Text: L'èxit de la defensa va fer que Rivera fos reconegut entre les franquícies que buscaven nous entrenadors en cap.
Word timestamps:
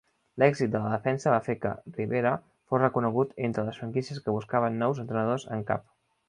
L'èxit 0.43 0.69
de 0.75 0.79
la 0.85 0.93
defensa 0.93 1.33
va 1.33 1.41
fer 1.47 1.55
que 1.65 1.73
Rivera 1.97 2.31
fos 2.71 2.81
reconegut 2.85 3.37
entre 3.49 3.67
les 3.69 3.83
franquícies 3.83 4.23
que 4.25 4.35
buscaven 4.39 4.81
nous 4.87 5.03
entrenadors 5.05 5.47
en 5.59 5.63
cap. 5.71 5.87